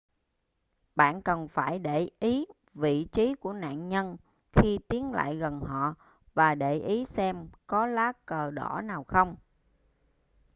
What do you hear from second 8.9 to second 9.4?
không